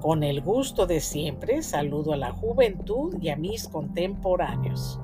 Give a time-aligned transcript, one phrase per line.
[0.00, 4.98] Con el gusto de siempre, saludo a la juventud y a mis contemporáneos.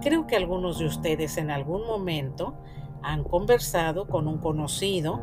[0.00, 2.54] Creo que algunos de ustedes en algún momento
[3.02, 5.20] han conversado con un conocido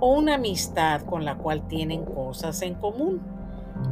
[0.00, 3.20] o una amistad con la cual tienen cosas en común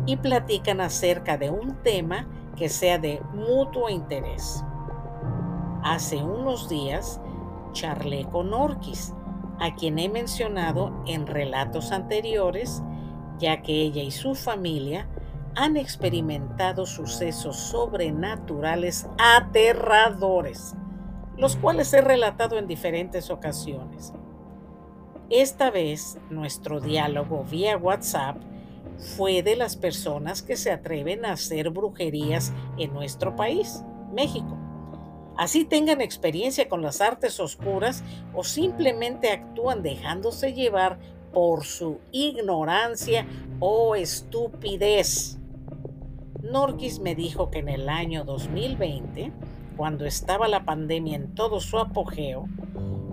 [0.07, 2.27] y platican acerca de un tema
[2.57, 4.65] que sea de mutuo interés.
[5.83, 7.21] Hace unos días
[7.73, 9.13] charlé con Orquis,
[9.61, 12.83] a quien he mencionado en relatos anteriores,
[13.39, 15.09] ya que ella y su familia
[15.55, 20.75] han experimentado sucesos sobrenaturales aterradores,
[21.37, 24.13] los cuales he relatado en diferentes ocasiones.
[25.31, 28.37] Esta vez nuestro diálogo vía WhatsApp
[29.17, 33.83] fue de las personas que se atreven a hacer brujerías en nuestro país,
[34.13, 34.57] México.
[35.37, 38.03] Así tengan experiencia con las artes oscuras
[38.35, 40.99] o simplemente actúan dejándose llevar
[41.37, 43.27] por su ignorancia
[43.61, 45.39] o estupidez.
[46.43, 49.33] Norquis me dijo que en el año 2020,
[49.77, 52.49] cuando estaba la pandemia en todo su apogeo,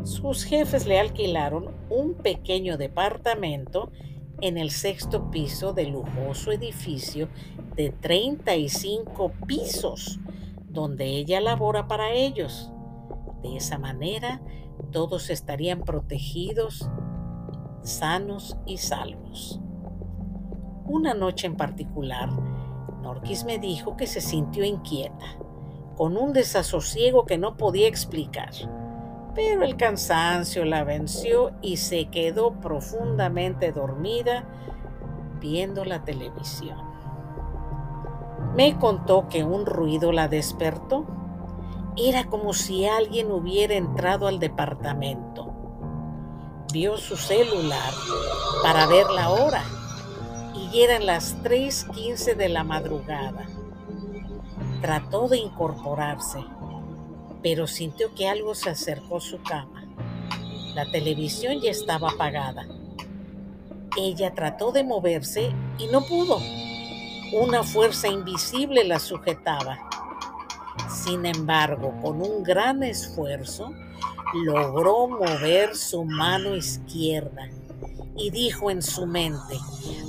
[0.05, 3.91] sus jefes le alquilaron un pequeño departamento
[4.39, 7.27] en el sexto piso del lujoso edificio
[7.75, 10.21] de 35 pisos,
[10.69, 12.71] donde ella labora para ellos.
[13.41, 14.41] De esa manera,
[14.93, 16.89] todos estarían protegidos,
[17.83, 19.59] sanos y salvos.
[20.85, 22.29] Una noche en particular,
[23.01, 25.37] Norquis me dijo que se sintió inquieta,
[25.95, 28.51] con un desasosiego que no podía explicar
[29.35, 34.45] pero el cansancio la venció y se quedó profundamente dormida
[35.39, 36.77] viendo la televisión.
[38.55, 41.05] Me contó que un ruido la despertó.
[41.97, 45.52] Era como si alguien hubiera entrado al departamento.
[46.73, 47.93] Vio su celular
[48.63, 49.63] para ver la hora
[50.55, 53.45] y eran las 3.15 de la madrugada.
[54.81, 56.39] Trató de incorporarse,
[57.43, 59.85] pero sintió que algo se acercó a su cama.
[60.73, 62.65] La televisión ya estaba apagada.
[63.95, 66.39] Ella trató de moverse y no pudo.
[67.33, 69.77] Una fuerza invisible la sujetaba.
[70.89, 73.71] Sin embargo, con un gran esfuerzo,
[74.33, 77.49] logró mover su mano izquierda
[78.15, 79.57] y dijo en su mente,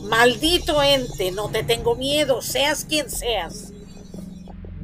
[0.09, 3.73] Maldito ente, no te tengo miedo, seas quien seas.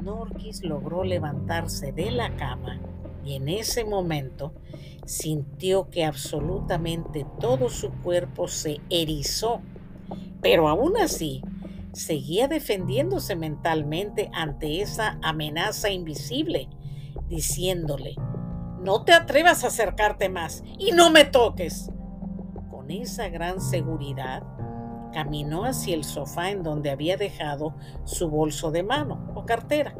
[0.02, 2.80] Norquis logró levantarse de la cama
[3.24, 4.52] y en ese momento
[5.04, 9.60] sintió que absolutamente todo su cuerpo se erizó,
[10.40, 11.42] pero aún así
[11.92, 16.68] seguía defendiéndose mentalmente ante esa amenaza invisible,
[17.28, 18.14] diciéndole,
[18.80, 21.91] no te atrevas a acercarte más y no me toques.
[22.70, 24.42] Con esa gran seguridad,
[25.12, 27.74] caminó hacia el sofá en donde había dejado
[28.04, 29.94] su bolso de mano o cartera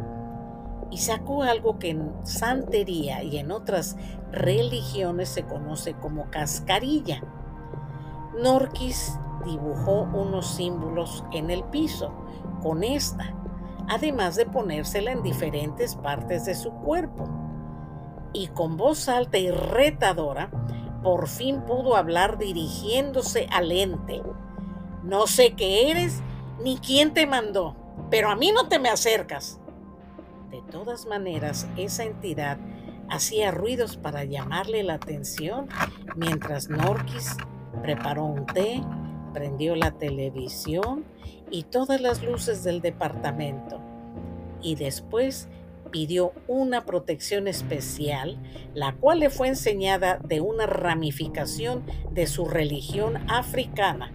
[0.91, 3.97] y sacó algo que en santería y en otras
[4.33, 7.23] religiones se conoce como cascarilla.
[8.43, 12.13] Norquis dibujó unos símbolos en el piso
[12.63, 13.35] con esta,
[13.89, 17.40] además de ponérsela en diferentes partes de su cuerpo.
[18.33, 20.51] Y con voz alta y retadora,
[21.03, 24.23] por fin pudo hablar dirigiéndose al ente.
[25.03, 26.21] No sé qué eres
[26.63, 27.75] ni quién te mandó,
[28.11, 29.59] pero a mí no te me acercas.
[30.51, 32.59] De todas maneras, esa entidad
[33.09, 35.69] hacía ruidos para llamarle la atención
[36.17, 37.37] mientras Norquis
[37.83, 38.83] preparó un té,
[39.33, 41.05] prendió la televisión
[41.51, 43.81] y todas las luces del departamento.
[44.63, 45.49] Y después
[45.91, 48.39] pidió una protección especial,
[48.75, 54.13] la cual le fue enseñada de una ramificación de su religión africana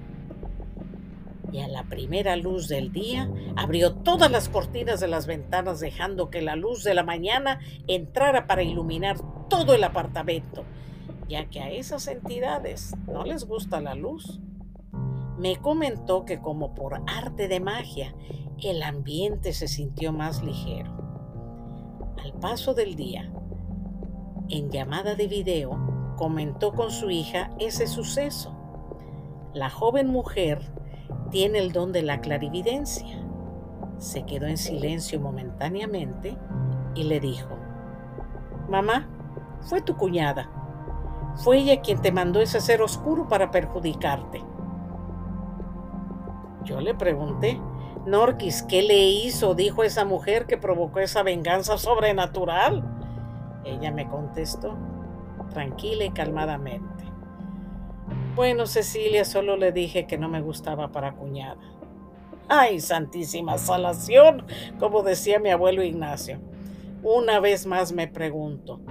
[1.55, 6.29] y a la primera luz del día abrió todas las cortinas de las ventanas dejando
[6.29, 9.15] que la luz de la mañana entrara para iluminar
[9.49, 10.65] todo el apartamento,
[11.29, 14.41] ya que a esas entidades no les gusta la luz.
[15.37, 18.13] Me comentó que como por arte de magia,
[18.61, 21.04] el ambiente se sintió más ligero.
[22.25, 23.29] Al paso del día,
[24.49, 28.51] en llamada de video, comentó con su hija ese suceso.
[29.53, 30.59] La joven mujer
[31.29, 33.23] tiene el don de la clarividencia.
[33.99, 36.35] Se quedó en silencio momentáneamente
[36.95, 37.55] y le dijo,
[38.69, 39.07] Mamá,
[39.61, 40.49] fue tu cuñada.
[41.35, 44.43] Fue ella quien te mandó ese ser oscuro para perjudicarte.
[46.63, 47.61] Yo le pregunté,
[48.05, 49.55] Norquis, ¿qué le hizo?
[49.55, 52.83] Dijo esa mujer que provocó esa venganza sobrenatural.
[53.63, 54.77] Ella me contestó,
[55.51, 57.03] tranquila y calmadamente.
[58.35, 61.57] Bueno, Cecilia, solo le dije que no me gustaba para cuñada.
[62.47, 64.45] Ay, santísima salación,
[64.77, 66.39] como decía mi abuelo Ignacio.
[67.01, 68.81] Una vez más me pregunto,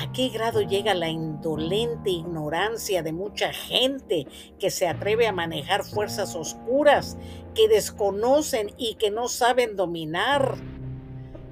[0.00, 4.26] ¿a qué grado llega la indolente ignorancia de mucha gente
[4.58, 7.18] que se atreve a manejar fuerzas oscuras
[7.54, 10.54] que desconocen y que no saben dominar?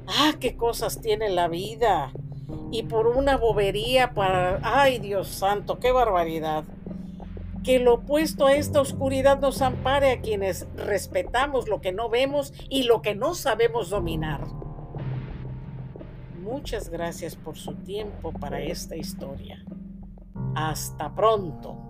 [0.07, 2.13] Ah, qué cosas tiene la vida.
[2.71, 4.61] Y por una bobería para...
[4.63, 6.65] Ay, Dios santo, qué barbaridad.
[7.63, 12.55] Que lo opuesto a esta oscuridad nos ampare a quienes respetamos lo que no vemos
[12.71, 14.41] y lo que no sabemos dominar.
[16.51, 19.63] Muchas gracias por su tiempo para esta historia.
[20.55, 21.88] Hasta pronto.